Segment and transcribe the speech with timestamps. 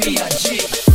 [0.00, 0.87] b i g